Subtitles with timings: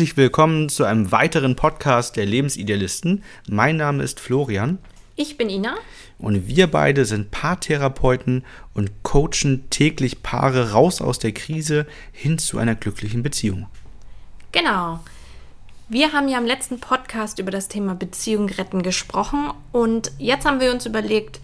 [0.00, 3.22] herzlich willkommen zu einem weiteren Podcast der Lebensidealisten.
[3.46, 4.78] Mein Name ist Florian.
[5.14, 5.74] Ich bin Ina.
[6.18, 12.56] Und wir beide sind Paartherapeuten und coachen täglich Paare raus aus der Krise hin zu
[12.56, 13.66] einer glücklichen Beziehung.
[14.52, 15.00] Genau.
[15.90, 20.60] Wir haben ja im letzten Podcast über das Thema Beziehung retten gesprochen und jetzt haben
[20.60, 21.40] wir uns überlegt,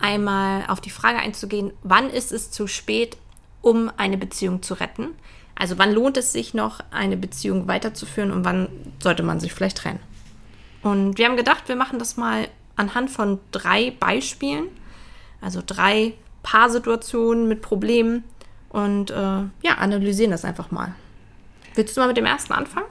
[0.00, 3.18] einmal auf die Frage einzugehen, wann ist es zu spät,
[3.60, 5.08] um eine Beziehung zu retten?
[5.54, 8.68] Also wann lohnt es sich noch, eine Beziehung weiterzuführen und wann
[9.02, 10.00] sollte man sich vielleicht trennen?
[10.82, 14.68] Und wir haben gedacht, wir machen das mal anhand von drei Beispielen,
[15.40, 18.24] also drei Paarsituationen mit Problemen
[18.70, 20.94] und äh, ja, analysieren das einfach mal.
[21.74, 22.86] Willst du mal mit dem ersten anfangen?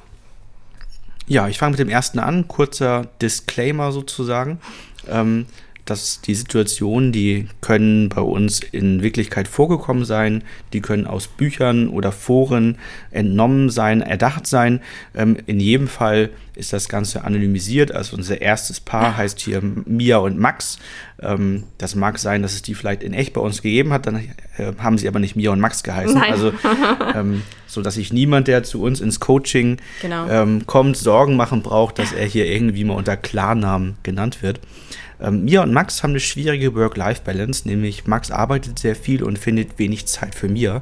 [1.28, 2.48] Ja, ich fange mit dem ersten an.
[2.48, 4.60] Kurzer Disclaimer sozusagen.
[5.08, 5.46] Ähm,
[5.90, 11.90] dass die Situationen, die können bei uns in Wirklichkeit vorgekommen sein, die können aus Büchern
[11.90, 12.78] oder Foren
[13.12, 14.82] entnommen sein, erdacht sein.
[15.16, 16.30] Ähm, in jedem Fall
[16.60, 17.92] ist das Ganze anonymisiert.
[17.94, 20.78] Also unser erstes Paar heißt hier Mia und Max.
[21.22, 24.16] Ähm, das mag sein, dass es die vielleicht in echt bei uns gegeben hat, dann
[24.58, 26.20] äh, haben sie aber nicht Mia und Max geheißen.
[26.20, 26.32] Nein.
[26.32, 26.54] Also
[27.16, 30.28] ähm, so, dass sich niemand, der zu uns ins Coaching genau.
[30.28, 34.60] ähm, kommt, Sorgen machen braucht, dass er hier irgendwie mal unter Klarnamen genannt wird.
[35.22, 39.80] Ähm, Mia und Max haben eine schwierige Work-Life-Balance, nämlich Max arbeitet sehr viel und findet
[39.80, 40.82] wenig Zeit für Mia.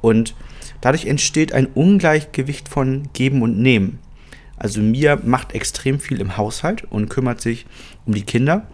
[0.00, 0.34] Und
[0.80, 3.98] dadurch entsteht ein Ungleichgewicht von Geben und Nehmen.
[4.56, 7.66] Also Mia macht extrem viel im Haushalt und kümmert sich
[8.06, 8.66] um die Kinder.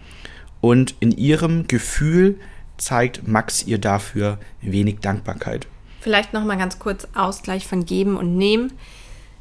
[0.60, 2.40] Und in ihrem Gefühl
[2.76, 5.68] zeigt Max ihr dafür wenig Dankbarkeit.
[6.00, 8.72] Vielleicht nochmal ganz kurz Ausgleich von Geben und Nehmen.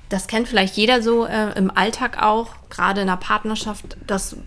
[0.10, 4.38] Das kennt vielleicht jeder so äh, im Alltag auch, gerade in einer Partnerschaft, dass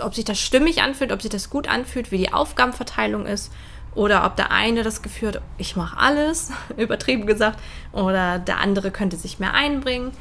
[0.00, 3.52] ob sich das stimmig anfühlt, ob sich das gut anfühlt, wie die Aufgabenverteilung ist
[3.94, 7.58] oder ob der eine das Gefühl hat, ich mache alles, übertrieben gesagt,
[7.92, 10.12] oder der andere könnte sich mehr einbringen.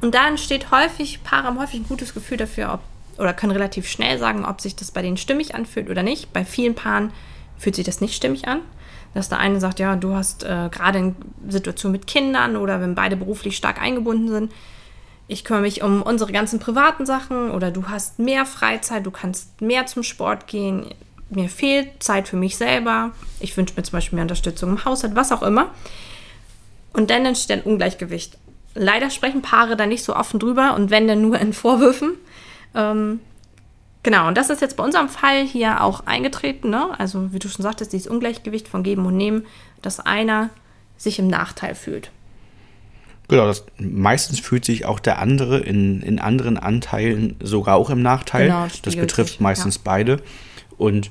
[0.00, 2.80] Und da entsteht häufig, Paare haben häufig ein gutes Gefühl dafür, ob,
[3.20, 6.32] oder können relativ schnell sagen, ob sich das bei denen stimmig anfühlt oder nicht.
[6.32, 7.12] Bei vielen Paaren
[7.56, 8.60] fühlt sich das nicht stimmig an.
[9.14, 11.16] Dass der eine sagt, ja, du hast äh, gerade in
[11.48, 14.52] Situationen mit Kindern oder wenn beide beruflich stark eingebunden sind,
[15.28, 19.60] ich kümmere mich um unsere ganzen privaten Sachen oder du hast mehr Freizeit, du kannst
[19.60, 20.86] mehr zum Sport gehen,
[21.28, 25.14] mir fehlt Zeit für mich selber, ich wünsche mir zum Beispiel mehr Unterstützung im Haushalt,
[25.14, 25.70] was auch immer.
[26.94, 28.38] Und dann entsteht ein Ungleichgewicht.
[28.74, 32.14] Leider sprechen Paare da nicht so offen drüber und wenn dann nur in Vorwürfen.
[32.74, 33.20] Ähm,
[34.02, 36.70] genau, und das ist jetzt bei unserem Fall hier auch eingetreten.
[36.70, 36.98] Ne?
[36.98, 39.46] Also, wie du schon sagtest, dieses Ungleichgewicht von Geben und Nehmen,
[39.82, 40.48] dass einer
[40.96, 42.10] sich im Nachteil fühlt.
[43.28, 48.00] Genau, das, meistens fühlt sich auch der andere in, in anderen Anteilen sogar auch im
[48.00, 48.46] Nachteil.
[48.46, 49.80] Genau, das betrifft sich, meistens ja.
[49.84, 50.22] beide.
[50.78, 51.10] Und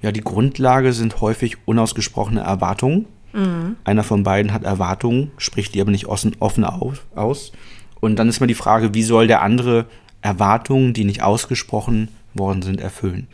[0.00, 3.06] ja, die Grundlage sind häufig unausgesprochene Erwartungen.
[3.32, 3.76] Mhm.
[3.82, 7.52] Einer von beiden hat Erwartungen, spricht die aber nicht offen, offen aus.
[8.00, 9.86] Und dann ist mal die Frage, wie soll der andere
[10.20, 13.26] Erwartungen, die nicht ausgesprochen worden sind, erfüllen?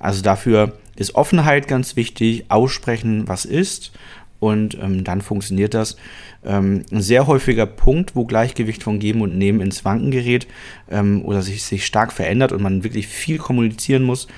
[0.00, 3.92] Also dafür ist Offenheit ganz wichtig, aussprechen, was ist.
[4.38, 5.96] Und ähm, dann funktioniert das
[6.44, 10.46] ähm, ein sehr häufiger Punkt, wo Gleichgewicht von Geben und Nehmen ins Wanken gerät
[10.90, 14.28] ähm, oder sich, sich stark verändert und man wirklich viel kommunizieren muss,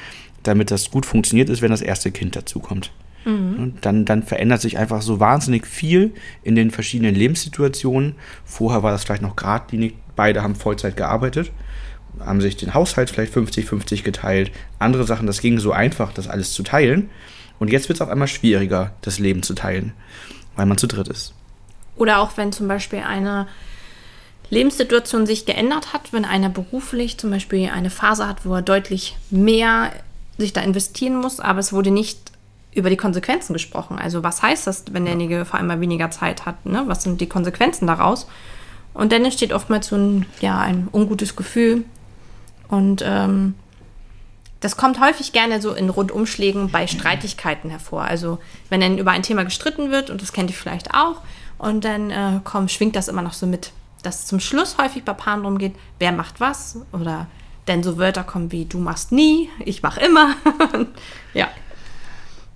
[0.43, 2.93] damit das gut funktioniert ist, wenn das erste Kind dazukommt.
[3.25, 3.57] Mhm.
[3.59, 8.15] Und dann, dann verändert sich einfach so wahnsinnig viel in den verschiedenen Lebenssituationen.
[8.45, 11.53] Vorher war das vielleicht noch geradlinig, beide haben Vollzeit gearbeitet,
[12.21, 14.51] haben sich den Haushalt vielleicht 50-50 geteilt.
[14.79, 17.11] Andere Sachen, das ging so einfach, das alles zu teilen.
[17.59, 19.93] Und jetzt wird es auf einmal schwieriger, das Leben zu teilen,
[20.57, 21.35] weil man zu dritt ist.
[21.97, 23.49] Oder auch wenn zum Beispiel eine
[24.51, 29.17] Lebenssituation sich geändert hat, wenn einer beruflich zum Beispiel eine Phase hat, wo er deutlich
[29.31, 29.93] mehr
[30.39, 32.33] sich da investieren muss, aber es wurde nicht
[32.73, 33.99] über die Konsequenzen gesprochen.
[33.99, 36.65] Also was heißt das, wenn derjenige vor allem mal weniger Zeit hat?
[36.65, 36.85] Ne?
[36.87, 38.29] Was sind die Konsequenzen daraus?
[38.95, 41.85] Und dann entsteht oftmals so ein, ja, ein ungutes Gefühl.
[42.69, 43.55] Und ähm,
[44.61, 48.03] das kommt häufig gerne so in Rundumschlägen bei Streitigkeiten hervor.
[48.03, 48.39] Also
[48.71, 51.21] wenn dann über ein Thema gestritten wird, und das kennt ihr vielleicht auch,
[51.59, 53.73] und dann äh, komm, schwingt das immer noch so mit,
[54.03, 57.27] dass zum Schluss häufig bei Paaren darum geht, wer macht was oder
[57.67, 60.35] denn so Wörter kommen wie du machst nie, ich mach immer.
[61.35, 61.49] ja.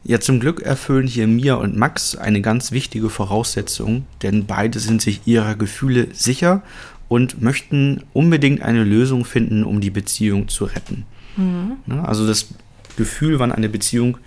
[0.05, 5.01] Ja, zum Glück erfüllen hier Mia und Max eine ganz wichtige Voraussetzung, denn beide sind
[5.01, 6.63] sich ihrer Gefühle sicher
[7.09, 11.05] und möchten unbedingt eine Lösung finden, um die Beziehung zu retten.
[11.37, 11.79] Mhm.
[12.03, 12.49] Also das
[12.97, 14.19] Gefühl, wann eine Beziehung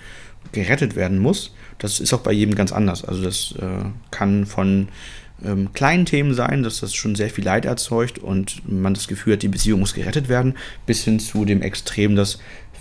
[0.52, 3.04] gerettet werden muss, das ist auch bei jedem ganz anders.
[3.04, 4.88] Also das äh, kann von
[5.44, 9.34] ähm, kleinen Themen sein, dass das schon sehr viel Leid erzeugt und man das Gefühl
[9.34, 10.56] hat, die Beziehung muss gerettet werden,
[10.86, 12.36] bis hin zu dem Extrem, das,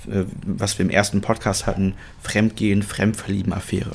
[0.09, 3.93] äh, was wir im ersten Podcast hatten, Fremdgehen, Fremdverlieben, Affäre.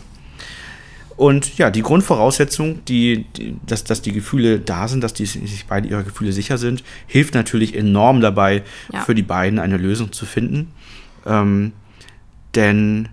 [1.19, 5.65] Und ja, die Grundvoraussetzung, die, die, dass, dass die Gefühle da sind, dass die sich
[5.67, 8.63] beide ihrer Gefühle sicher sind, hilft natürlich enorm dabei,
[8.93, 9.01] ja.
[9.01, 10.71] für die beiden eine Lösung zu finden.
[11.25, 11.73] Ähm,
[12.55, 13.09] denn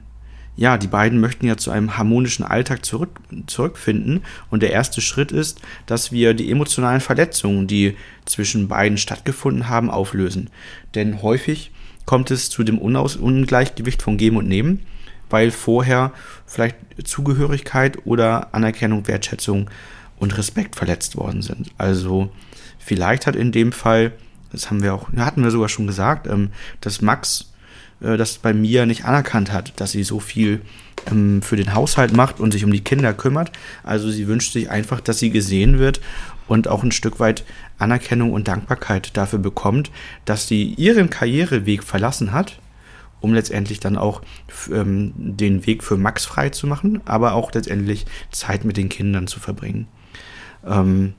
[0.55, 3.19] ja, die beiden möchten ja zu einem harmonischen Alltag zurück,
[3.49, 4.23] zurückfinden.
[4.51, 9.91] Und der erste Schritt ist, dass wir die emotionalen Verletzungen, die zwischen beiden stattgefunden haben,
[9.91, 10.51] auflösen.
[10.95, 11.73] Denn häufig
[12.05, 14.87] kommt es zu dem Unaus Ungleichgewicht von Geben und Nehmen,
[15.31, 16.13] weil vorher
[16.47, 19.71] vielleicht Zugehörigkeit oder Anerkennung, Wertschätzung
[20.19, 21.71] und Respekt verletzt worden sind.
[21.79, 22.31] Also
[22.79, 24.13] vielleicht hat in dem Fall,
[24.53, 26.51] das haben wir auch, hatten wir sogar schon gesagt, ähm,
[26.81, 27.53] dass Max
[28.01, 30.63] äh, das bei mir nicht anerkannt hat, dass sie so viel
[31.11, 33.53] ähm, für den Haushalt macht und sich um die Kinder kümmert.
[33.83, 36.01] Also sie wünscht sich einfach, dass sie gesehen wird
[36.49, 37.45] und auch ein Stück weit
[37.79, 39.91] Anerkennung und Dankbarkeit dafür bekommt,
[40.25, 42.59] dass sie ihren Karriereweg verlassen hat,
[43.21, 44.23] um letztendlich dann auch
[44.71, 49.27] ähm, den Weg für Max frei zu machen, aber auch letztendlich Zeit mit den Kindern
[49.27, 49.89] zu verbringen.
[50.67, 51.15] Ähm,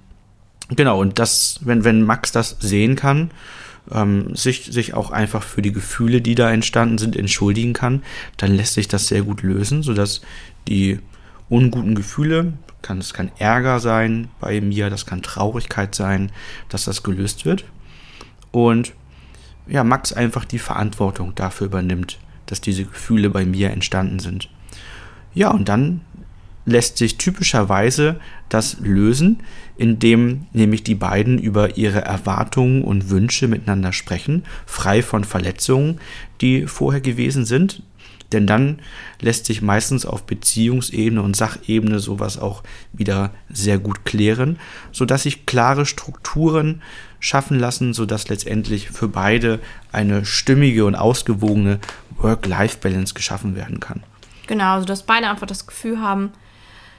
[0.69, 3.31] genau, und das, wenn, wenn Max das sehen kann,
[3.91, 8.03] ähm, sich, sich auch einfach für die Gefühle, die da entstanden sind, entschuldigen kann,
[8.37, 10.21] dann lässt sich das sehr gut lösen, sodass
[10.67, 10.99] die
[11.49, 16.31] unguten Gefühle, kann, es kann Ärger sein bei mir, das kann Traurigkeit sein,
[16.69, 17.65] dass das gelöst wird.
[18.51, 18.93] Und
[19.67, 24.49] ja, Max einfach die Verantwortung dafür übernimmt, dass diese Gefühle bei mir entstanden sind.
[25.33, 26.01] Ja, und dann
[26.65, 28.19] lässt sich typischerweise
[28.49, 29.39] das lösen,
[29.77, 35.99] indem nämlich die beiden über ihre Erwartungen und Wünsche miteinander sprechen, frei von Verletzungen,
[36.41, 37.81] die vorher gewesen sind.
[38.33, 38.79] Denn dann
[39.21, 42.61] lässt sich meistens auf Beziehungsebene und Sachebene sowas auch
[42.91, 44.59] wieder sehr gut klären,
[44.91, 46.81] sodass sich klare Strukturen
[47.19, 49.59] schaffen lassen, sodass letztendlich für beide
[49.91, 51.79] eine stimmige und ausgewogene
[52.17, 54.03] Work-Life-Balance geschaffen werden kann.
[54.47, 56.31] Genau, also dass beide einfach das Gefühl haben,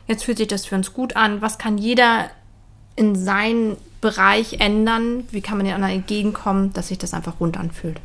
[0.06, 2.30] jetzt fühlt sich das für uns gut an, was kann jeder
[2.96, 7.56] in seinen Bereich ändern, wie kann man den anderen entgegenkommen, dass sich das einfach rund
[7.56, 8.00] anfühlt.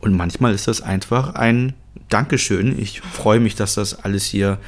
[0.00, 1.74] Und manchmal ist das einfach ein
[2.08, 2.78] Dankeschön.
[2.78, 4.58] Ich freue mich, dass das alles hier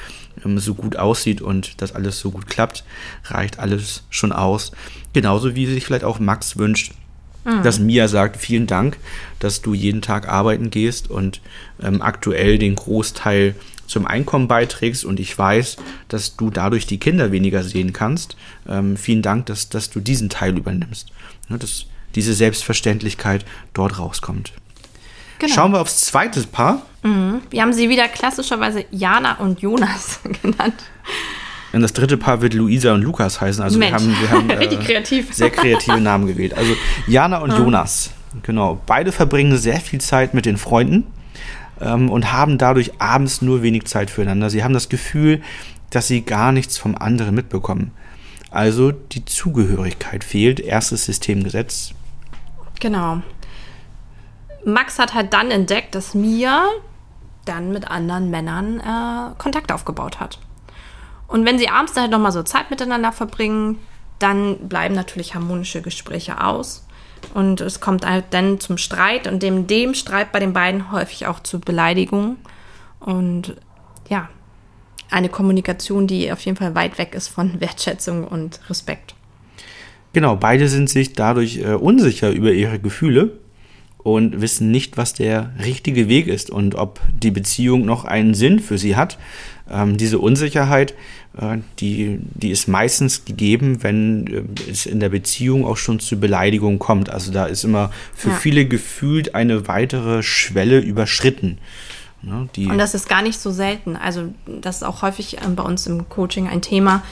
[0.59, 2.85] so gut aussieht und dass alles so gut klappt.
[3.25, 4.73] Reicht alles schon aus.
[5.13, 6.93] Genauso wie sich vielleicht auch Max wünscht,
[7.45, 7.63] mhm.
[7.63, 8.97] dass Mia sagt, vielen Dank,
[9.39, 11.41] dass du jeden Tag arbeiten gehst und
[11.83, 13.55] ähm, aktuell den Großteil
[13.87, 15.77] zum Einkommen beiträgst und ich weiß,
[16.09, 18.37] dass du dadurch die Kinder weniger sehen kannst.
[18.69, 21.09] Ähm, vielen Dank, dass, dass du diesen Teil übernimmst.
[21.49, 23.45] Ne, dass diese Selbstverständlichkeit
[23.75, 24.53] dort rauskommt.
[25.41, 25.55] Genau.
[25.55, 26.87] Schauen wir aufs zweite Paar.
[27.03, 27.43] Mhm.
[27.51, 30.85] Wir haben sie wieder klassischerweise Jana und Jonas genannt.
[31.73, 33.63] Und das dritte Paar wird Luisa und Lukas heißen.
[33.63, 34.03] Also Mensch.
[34.03, 35.33] wir haben, wir haben äh, kreativ.
[35.33, 36.55] sehr kreative Namen gewählt.
[36.55, 36.75] Also
[37.07, 37.59] Jana und mhm.
[37.65, 38.11] Jonas.
[38.43, 38.81] Genau.
[38.87, 41.07] Beide verbringen sehr viel Zeit mit den Freunden
[41.81, 44.51] ähm, und haben dadurch abends nur wenig Zeit füreinander.
[44.51, 45.43] Sie haben das Gefühl,
[45.91, 47.93] dass sie gar nichts vom anderen mitbekommen.
[48.51, 50.61] Also die Zugehörigkeit fehlt.
[50.61, 51.93] Erstes Systemgesetz.
[52.81, 53.23] Genau.
[54.65, 56.65] Max hat halt dann entdeckt, dass Mia
[57.45, 60.39] dann mit anderen Männern äh, Kontakt aufgebaut hat.
[61.27, 63.79] Und wenn sie abends dann halt nochmal so Zeit miteinander verbringen,
[64.19, 66.87] dann bleiben natürlich harmonische Gespräche aus.
[67.35, 71.27] Und es kommt halt dann zum Streit und dem, dem Streit bei den beiden häufig
[71.27, 72.37] auch zu Beleidigungen.
[72.99, 73.57] Und
[74.09, 74.29] ja,
[75.11, 79.15] eine Kommunikation, die auf jeden Fall weit weg ist von Wertschätzung und Respekt.
[80.13, 83.39] Genau, beide sind sich dadurch äh, unsicher über ihre Gefühle
[84.03, 88.61] und wissen nicht, was der richtige Weg ist und ob die Beziehung noch einen Sinn
[88.61, 89.19] für sie hat.
[89.71, 90.95] Ähm, diese Unsicherheit
[91.39, 96.19] äh, die, die ist meistens gegeben, wenn äh, es in der Beziehung auch schon zu
[96.19, 97.11] Beleidigungen kommt.
[97.11, 98.37] Also da ist immer für ja.
[98.37, 101.59] viele gefühlt eine weitere Schwelle überschritten.
[102.23, 103.97] Ne, und das ist gar nicht so selten.
[103.97, 107.03] Also das ist auch häufig äh, bei uns im Coaching ein Thema.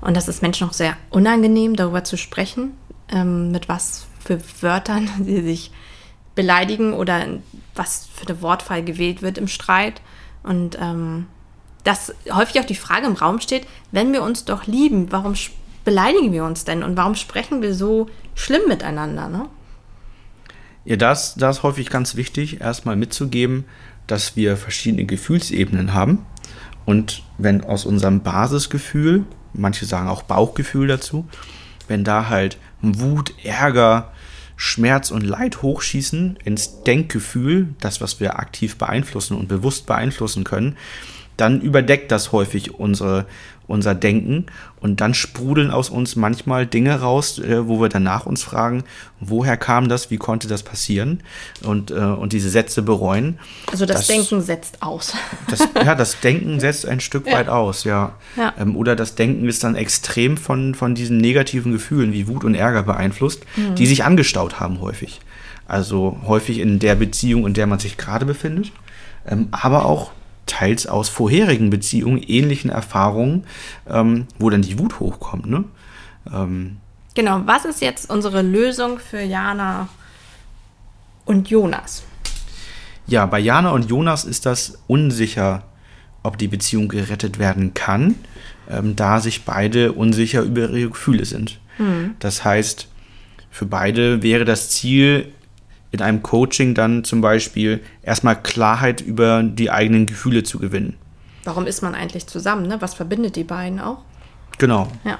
[0.00, 2.72] Und das ist Menschen auch sehr unangenehm, darüber zu sprechen,
[3.08, 5.72] ähm, mit was für Wörtern sie sich
[6.36, 7.26] beleidigen oder
[7.74, 10.00] was für eine Wortfall gewählt wird im Streit.
[10.44, 11.26] Und ähm,
[11.82, 15.34] dass häufig auch die Frage im Raum steht, wenn wir uns doch lieben, warum
[15.84, 19.28] beleidigen wir uns denn und warum sprechen wir so schlimm miteinander?
[19.28, 19.48] Ne?
[20.84, 23.64] Ja, das, das ist häufig ganz wichtig, erstmal mitzugeben,
[24.06, 26.26] dass wir verschiedene Gefühlsebenen haben.
[26.84, 31.26] Und wenn aus unserem Basisgefühl, manche sagen auch Bauchgefühl dazu,
[31.88, 34.12] wenn da halt Wut, Ärger,
[34.56, 40.76] Schmerz und Leid hochschießen ins Denkgefühl, das, was wir aktiv beeinflussen und bewusst beeinflussen können,
[41.36, 43.26] dann überdeckt das häufig unsere,
[43.66, 44.46] unser Denken
[44.80, 48.84] und dann sprudeln aus uns manchmal Dinge raus, äh, wo wir danach uns fragen,
[49.20, 51.22] woher kam das, wie konnte das passieren
[51.64, 53.38] und, äh, und diese Sätze bereuen.
[53.70, 55.14] Also das, das Denken setzt aus.
[55.48, 57.34] Das, ja, das Denken setzt ein Stück ja.
[57.34, 58.14] weit aus, ja.
[58.36, 58.52] ja.
[58.58, 62.54] Ähm, oder das Denken ist dann extrem von, von diesen negativen Gefühlen wie Wut und
[62.54, 63.76] Ärger beeinflusst, mhm.
[63.76, 65.20] die sich angestaut haben häufig.
[65.68, 68.72] Also häufig in der Beziehung, in der man sich gerade befindet,
[69.26, 70.10] ähm, aber auch
[70.46, 73.44] teils aus vorherigen Beziehungen, ähnlichen Erfahrungen,
[73.88, 75.46] ähm, wo dann die Wut hochkommt.
[75.46, 75.64] Ne?
[76.32, 76.78] Ähm,
[77.14, 79.88] genau, was ist jetzt unsere Lösung für Jana
[81.24, 82.04] und Jonas?
[83.06, 85.64] Ja, bei Jana und Jonas ist das unsicher,
[86.22, 88.16] ob die Beziehung gerettet werden kann,
[88.68, 91.60] ähm, da sich beide unsicher über ihre Gefühle sind.
[91.78, 92.16] Mhm.
[92.18, 92.88] Das heißt,
[93.50, 95.32] für beide wäre das Ziel,
[95.96, 100.96] in einem Coaching dann zum Beispiel erstmal Klarheit über die eigenen Gefühle zu gewinnen.
[101.44, 102.66] Warum ist man eigentlich zusammen?
[102.66, 102.76] Ne?
[102.80, 103.98] Was verbindet die beiden auch?
[104.58, 104.88] Genau.
[105.04, 105.18] Ja.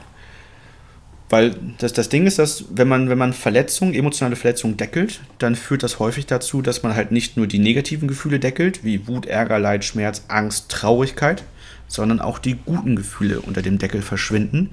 [1.28, 5.56] Weil das, das Ding ist, dass wenn man, wenn man Verletzungen, emotionale Verletzungen deckelt, dann
[5.56, 9.26] führt das häufig dazu, dass man halt nicht nur die negativen Gefühle deckelt, wie Wut,
[9.26, 11.42] Ärger, Leid, Schmerz, Angst, Traurigkeit,
[11.88, 14.70] sondern auch die guten Gefühle unter dem Deckel verschwinden.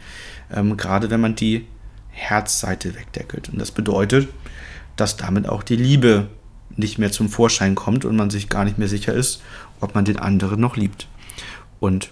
[0.54, 1.66] Ähm, gerade wenn man die
[2.10, 3.50] Herzseite wegdeckelt.
[3.50, 4.28] Und das bedeutet,
[4.96, 6.28] dass damit auch die Liebe
[6.76, 9.42] nicht mehr zum Vorschein kommt und man sich gar nicht mehr sicher ist,
[9.80, 11.08] ob man den anderen noch liebt.
[11.80, 12.10] Und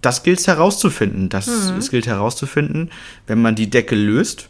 [0.00, 1.28] das gilt es herauszufinden.
[1.28, 1.78] Das mhm.
[1.78, 2.90] es gilt herauszufinden,
[3.26, 4.48] wenn man die Deckel löst,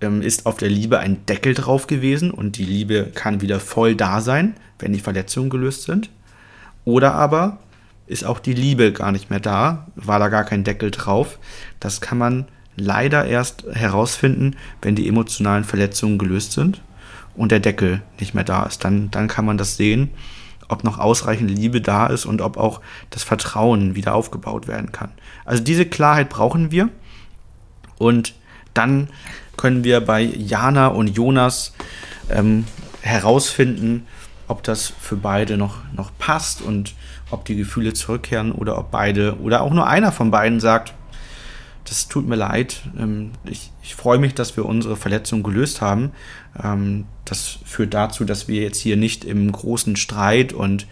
[0.00, 3.94] ähm, ist auf der Liebe ein Deckel drauf gewesen und die Liebe kann wieder voll
[3.94, 6.10] da sein, wenn die Verletzungen gelöst sind.
[6.84, 7.58] Oder aber
[8.06, 11.38] ist auch die Liebe gar nicht mehr da, war da gar kein Deckel drauf.
[11.78, 16.80] Das kann man leider erst herausfinden, wenn die emotionalen Verletzungen gelöst sind
[17.34, 18.84] und der Deckel nicht mehr da ist.
[18.84, 20.10] Dann, dann kann man das sehen,
[20.68, 25.10] ob noch ausreichend Liebe da ist und ob auch das Vertrauen wieder aufgebaut werden kann.
[25.44, 26.88] Also diese Klarheit brauchen wir
[27.98, 28.34] und
[28.74, 29.08] dann
[29.56, 31.74] können wir bei Jana und Jonas
[32.30, 32.64] ähm,
[33.02, 34.06] herausfinden,
[34.48, 36.94] ob das für beide noch, noch passt und
[37.30, 40.94] ob die Gefühle zurückkehren oder ob beide oder auch nur einer von beiden sagt,
[41.84, 42.82] das tut mir leid.
[42.98, 46.12] Ähm, ich, ich freue mich, dass wir unsere Verletzung gelöst haben.
[46.62, 50.86] Ähm, das führt dazu, dass wir jetzt hier nicht im großen Streit und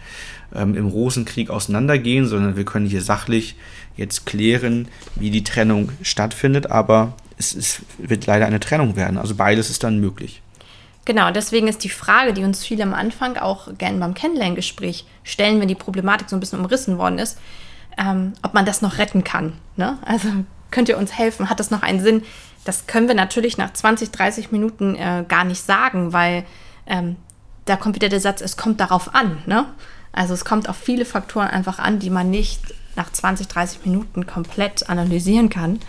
[0.53, 3.55] ähm, im Rosenkrieg auseinandergehen, sondern wir können hier sachlich
[3.95, 6.71] jetzt klären, wie die Trennung stattfindet.
[6.71, 9.17] Aber es, es wird leider eine Trennung werden.
[9.17, 10.41] Also beides ist dann möglich.
[11.05, 15.59] Genau, deswegen ist die Frage, die uns viele am Anfang auch gerne beim Kennenlerngespräch stellen,
[15.59, 17.39] wenn die Problematik so ein bisschen umrissen worden ist,
[17.97, 19.53] ähm, ob man das noch retten kann.
[19.77, 19.97] Ne?
[20.05, 20.29] Also
[20.71, 21.49] könnt ihr uns helfen?
[21.49, 22.23] Hat das noch einen Sinn?
[22.65, 26.45] Das können wir natürlich nach 20, 30 Minuten äh, gar nicht sagen, weil
[26.87, 27.15] ähm,
[27.65, 29.37] da kommt wieder der Satz, es kommt darauf an.
[29.45, 29.65] Ne?
[30.11, 32.61] Also es kommt auf viele Faktoren einfach an, die man nicht
[32.95, 35.79] nach 20, 30 Minuten komplett analysieren kann.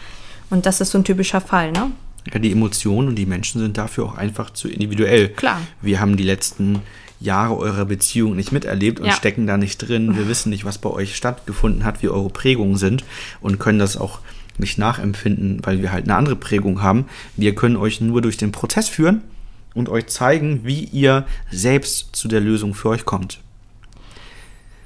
[0.51, 1.73] Und das ist so ein typischer Fall.
[1.73, 1.91] Ne?
[2.33, 5.31] Ja, die Emotionen und die Menschen sind dafür auch einfach zu individuell.
[5.31, 5.61] Klar.
[5.81, 6.81] Wir haben die letzten
[7.21, 9.13] Jahre eurer Beziehung nicht miterlebt und ja.
[9.13, 10.17] stecken da nicht drin.
[10.17, 13.05] Wir wissen nicht, was bei euch stattgefunden hat, wie eure Prägungen sind
[13.41, 14.21] und können das auch
[14.59, 17.07] nicht nachempfinden, weil wir halt eine andere Prägung haben.
[17.37, 19.23] Wir können euch nur durch den Prozess führen
[19.75, 23.41] und euch zeigen, wie ihr selbst zu der Lösung für euch kommt.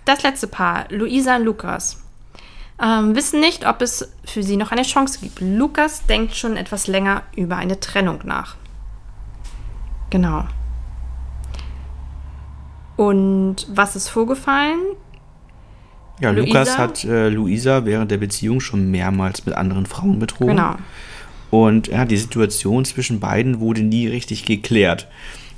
[0.04, 2.02] Das letzte Paar, Luisa und Lukas,
[2.80, 5.40] ähm, wissen nicht, ob es für sie noch eine Chance gibt.
[5.40, 8.56] Lukas denkt schon etwas länger über eine Trennung nach.
[10.10, 10.44] Genau.
[12.96, 14.78] Und was ist vorgefallen?
[16.20, 16.46] Ja, Luisa.
[16.46, 20.56] Lukas hat äh, Luisa während der Beziehung schon mehrmals mit anderen Frauen betrogen.
[20.56, 20.76] Genau.
[21.50, 25.08] Und ja, die Situation zwischen beiden wurde nie richtig geklärt.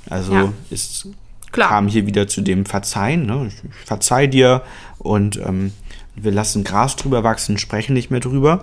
[0.09, 0.53] Also ja.
[0.69, 1.07] es
[1.51, 1.69] Klar.
[1.69, 3.25] kam hier wieder zu dem Verzeihen.
[3.25, 3.47] Ne?
[3.47, 4.63] Ich, ich verzeih dir
[4.97, 5.71] und ähm,
[6.15, 8.61] wir lassen Gras drüber wachsen, sprechen nicht mehr drüber.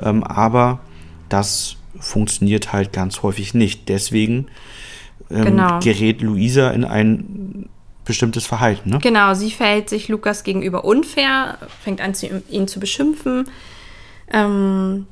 [0.00, 0.80] Ähm, aber
[1.28, 3.88] das funktioniert halt ganz häufig nicht.
[3.88, 4.46] Deswegen
[5.30, 5.80] ähm, genau.
[5.80, 7.68] gerät Luisa in ein
[8.08, 8.90] bestimmtes Verhalten.
[8.90, 8.98] Ne?
[9.00, 12.14] Genau, sie verhält sich Lukas gegenüber unfair, fängt an,
[12.48, 13.48] ihn zu beschimpfen
[14.32, 15.06] ähm,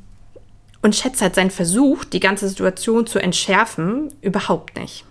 [0.83, 5.05] und schätzt halt seinen Versuch, die ganze Situation zu entschärfen, überhaupt nicht.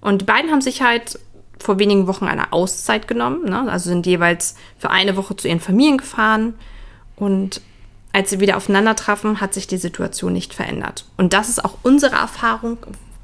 [0.00, 1.18] Und die beiden haben sich halt
[1.58, 3.70] vor wenigen Wochen eine Auszeit genommen, ne?
[3.70, 6.54] also sind jeweils für eine Woche zu ihren Familien gefahren
[7.16, 7.62] und
[8.12, 11.04] als sie wieder aufeinander trafen, hat sich die Situation nicht verändert.
[11.16, 12.78] Und das ist auch unsere Erfahrung,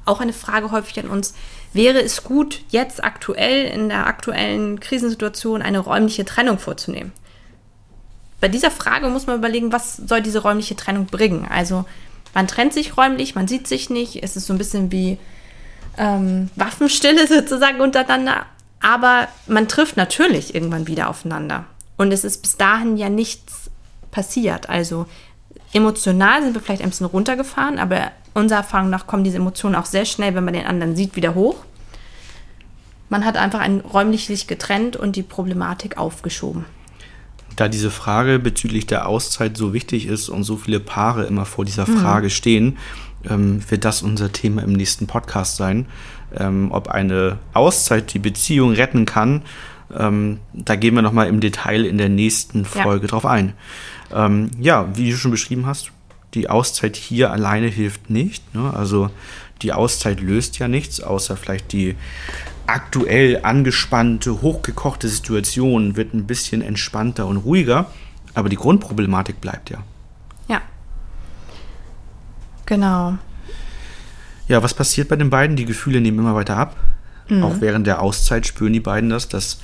[0.05, 1.33] auch eine Frage häufig an uns,
[1.77, 7.13] wäre es gut, jetzt aktuell in der aktuellen Krisensituation eine räumliche Trennung vorzunehmen?
[8.41, 11.47] Bei dieser Frage muss man überlegen, was soll diese räumliche Trennung bringen?
[11.49, 11.85] Also
[12.33, 15.17] man trennt sich räumlich, man sieht sich nicht, es ist so ein bisschen wie
[15.97, 18.45] ähm, Waffenstille sozusagen untereinander,
[18.81, 21.65] aber man trifft natürlich irgendwann wieder aufeinander.
[21.97, 23.71] Und es ist bis dahin ja nichts
[24.11, 24.69] passiert.
[24.69, 25.07] Also
[25.73, 29.85] emotional sind wir vielleicht ein bisschen runtergefahren, aber unserer Erfahrung nach kommen diese Emotionen auch
[29.85, 31.57] sehr schnell, wenn man den anderen sieht, wieder hoch.
[33.09, 36.65] Man hat einfach ein räumlich getrennt und die Problematik aufgeschoben.
[37.55, 41.65] Da diese Frage bezüglich der Auszeit so wichtig ist und so viele Paare immer vor
[41.65, 41.85] dieser.
[41.85, 42.31] Frage mhm.
[42.31, 42.77] stehen,
[43.27, 45.87] ähm, wird das unser Thema im nächsten Podcast sein.
[46.37, 49.43] Ähm, ob eine Auszeit die Beziehung retten kann,
[49.97, 53.11] ähm, da gehen wir nochmal im Detail in der nächsten Folge ja.
[53.11, 53.53] drauf ein.
[54.13, 55.91] Ähm, ja, wie du schon beschrieben hast,
[56.33, 58.53] die Auszeit hier alleine hilft nicht.
[58.53, 58.73] Ne?
[58.73, 59.09] Also
[59.61, 61.95] die Auszeit löst ja nichts, außer vielleicht die
[62.67, 67.89] aktuell angespannte, hochgekochte Situation wird ein bisschen entspannter und ruhiger.
[68.33, 69.79] Aber die Grundproblematik bleibt ja.
[70.47, 70.61] Ja.
[72.65, 73.17] Genau.
[74.47, 75.55] Ja, was passiert bei den beiden?
[75.55, 76.77] Die Gefühle nehmen immer weiter ab.
[77.29, 77.43] Mhm.
[77.43, 79.59] Auch während der Auszeit spüren die beiden das, dass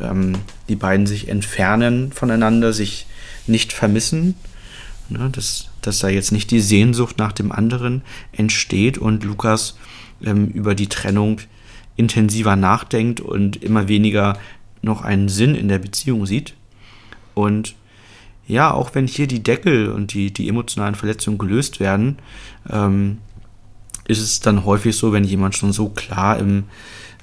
[0.00, 0.34] ähm,
[0.68, 3.06] die beiden sich entfernen voneinander, sich
[3.46, 4.34] nicht vermissen.
[5.08, 8.02] Ne, dass, dass da jetzt nicht die Sehnsucht nach dem anderen
[8.32, 9.78] entsteht und Lukas
[10.22, 11.40] ähm, über die Trennung
[11.96, 14.38] intensiver nachdenkt und immer weniger
[14.82, 16.52] noch einen Sinn in der Beziehung sieht.
[17.32, 17.74] Und
[18.46, 22.18] ja, auch wenn hier die Deckel und die, die emotionalen Verletzungen gelöst werden,
[22.68, 23.18] ähm,
[24.06, 26.64] ist es dann häufig so, wenn jemand schon so klar im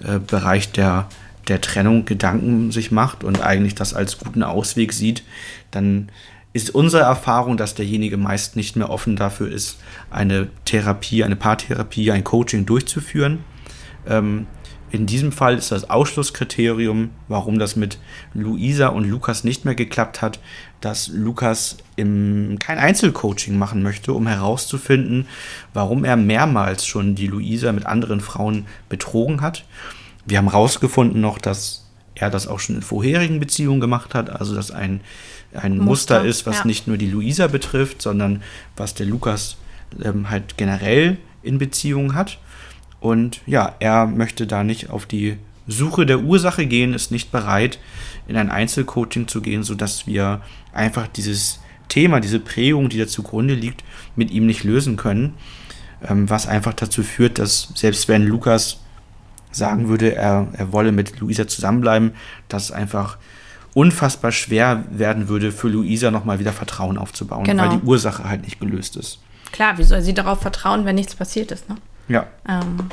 [0.03, 1.07] äh, Bereich der,
[1.47, 5.23] der Trennung Gedanken sich macht und eigentlich das als guten Ausweg sieht,
[5.69, 6.09] dann
[6.55, 9.77] ist unsere Erfahrung, dass derjenige meist nicht mehr offen dafür ist,
[10.09, 13.43] eine Therapie, eine Paartherapie, ein Coaching durchzuführen.
[14.07, 14.47] Ähm,
[14.89, 17.97] in diesem Fall ist das Ausschlusskriterium, warum das mit
[18.33, 20.39] Luisa und Lukas nicht mehr geklappt hat,
[20.79, 25.27] dass Lukas im, kein Einzelcoaching machen möchte, um herauszufinden,
[25.73, 29.65] warum er mehrmals schon die Luisa mit anderen Frauen betrogen hat.
[30.25, 31.84] Wir haben herausgefunden noch, dass
[32.15, 35.01] er das auch schon in vorherigen Beziehungen gemacht hat, also dass ein,
[35.53, 36.65] ein Muster, Muster ist, was ja.
[36.65, 38.41] nicht nur die Luisa betrifft, sondern
[38.75, 39.57] was der Lukas
[40.01, 42.39] ähm, halt generell in Beziehungen hat.
[42.99, 45.37] Und ja, er möchte da nicht auf die
[45.67, 47.79] Suche der Ursache gehen, ist nicht bereit,
[48.27, 50.41] in ein Einzelcoaching zu gehen, sodass wir
[50.73, 51.59] einfach dieses
[51.89, 53.83] Thema, diese Prägung, die da zugrunde liegt,
[54.15, 55.33] mit ihm nicht lösen können.
[56.07, 58.79] Ähm, was einfach dazu führt, dass selbst wenn Lukas
[59.55, 62.13] sagen würde, er, er wolle mit Luisa zusammenbleiben,
[62.47, 63.17] dass einfach
[63.73, 67.63] unfassbar schwer werden würde, für Luisa nochmal wieder Vertrauen aufzubauen, genau.
[67.63, 69.19] weil die Ursache halt nicht gelöst ist.
[69.51, 71.75] Klar, wie soll sie darauf vertrauen, wenn nichts passiert ist, ne?
[72.07, 72.25] Ja.
[72.47, 72.89] Ähm,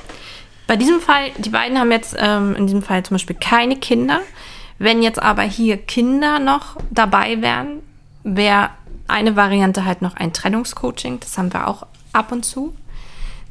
[0.66, 4.20] bei diesem Fall, die beiden haben jetzt ähm, in diesem Fall zum Beispiel keine Kinder.
[4.78, 7.80] Wenn jetzt aber hier Kinder noch dabei wären,
[8.24, 8.70] wäre
[9.06, 11.20] eine Variante halt noch ein Trennungscoaching.
[11.20, 12.74] Das haben wir auch ab und zu.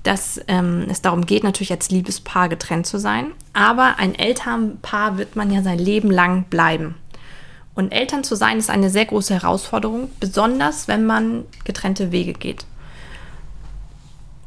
[0.04, 3.32] Dass ähm, es darum geht, natürlich als Liebespaar getrennt zu sein.
[3.54, 6.96] Aber ein Elternpaar wird man ja sein Leben lang bleiben.
[7.76, 12.66] Und Eltern zu sein ist eine sehr große Herausforderung, besonders wenn man getrennte Wege geht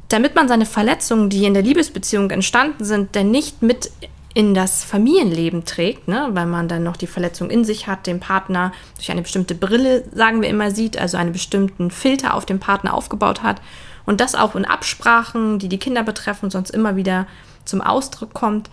[0.08, 3.90] damit man seine Verletzungen, die in der Liebesbeziehung entstanden sind, denn nicht mit
[4.32, 6.28] in das Familienleben trägt, ne?
[6.32, 10.04] weil man dann noch die Verletzung in sich hat, den Partner durch eine bestimmte Brille,
[10.12, 13.60] sagen wir immer, sieht, also einen bestimmten Filter auf den Partner aufgebaut hat
[14.06, 17.26] und das auch in Absprachen, die die Kinder betreffen, sonst immer wieder
[17.64, 18.70] zum Ausdruck kommt,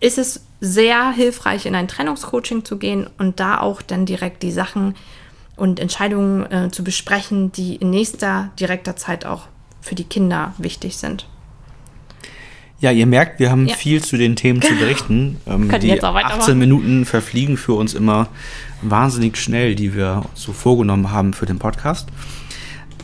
[0.00, 4.52] ist es sehr hilfreich, in ein Trennungscoaching zu gehen und da auch dann direkt die
[4.52, 4.94] Sachen
[5.56, 9.48] und Entscheidungen äh, zu besprechen, die in nächster direkter Zeit auch
[9.80, 11.26] für die Kinder wichtig sind.
[12.78, 13.74] Ja, ihr merkt, wir haben ja.
[13.74, 15.40] viel zu den Themen zu berichten.
[15.46, 18.28] Ähm, die jetzt auch 18 Minuten verfliegen für uns immer
[18.82, 22.08] wahnsinnig schnell, die wir so vorgenommen haben für den Podcast.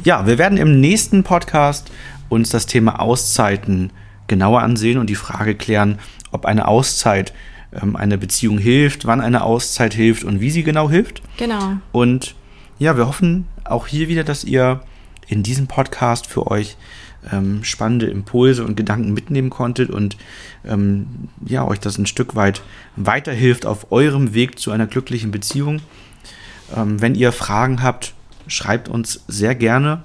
[0.05, 1.93] Ja, wir werden im nächsten Podcast
[2.29, 3.93] uns das Thema Auszeiten
[4.27, 6.01] genauer ansehen und die Frage klären,
[6.33, 7.33] ob eine Auszeit
[7.73, 11.23] ähm, einer Beziehung hilft, wann eine Auszeit hilft und wie sie genau hilft.
[11.37, 11.77] Genau.
[11.93, 12.35] Und
[12.81, 14.81] ja, wir hoffen auch hier wieder, dass ihr
[15.29, 16.77] in diesem Podcast für euch
[17.33, 20.17] ähm, spannende Impulse und Gedanken mitnehmen konntet und
[20.67, 22.63] ähm, ja, euch das ein Stück weit
[22.97, 25.81] weiterhilft auf eurem Weg zu einer glücklichen Beziehung.
[26.77, 28.15] Ähm, wenn ihr Fragen habt,
[28.53, 30.03] schreibt uns sehr gerne.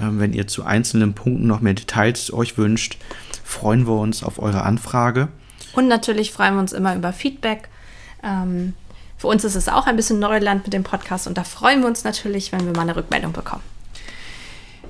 [0.00, 2.98] Ähm, wenn ihr zu einzelnen Punkten noch mehr Details euch wünscht,
[3.44, 5.28] freuen wir uns auf eure Anfrage.
[5.74, 7.68] Und natürlich freuen wir uns immer über Feedback.
[8.22, 8.74] Ähm,
[9.16, 11.88] für uns ist es auch ein bisschen Neuland mit dem Podcast und da freuen wir
[11.88, 13.62] uns natürlich, wenn wir mal eine Rückmeldung bekommen.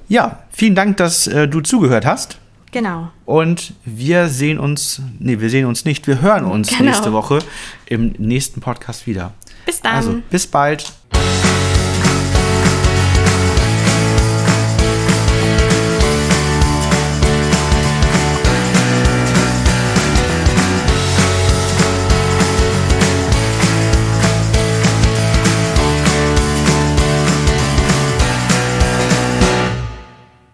[0.09, 2.39] Ja, vielen Dank, dass äh, du zugehört hast.
[2.73, 3.11] Genau.
[3.25, 6.91] Und wir sehen uns, nee, wir sehen uns nicht, wir hören uns genau.
[6.91, 7.39] nächste Woche
[7.87, 9.33] im nächsten Podcast wieder.
[9.65, 9.95] Bis dann.
[9.95, 10.93] Also, bis bald.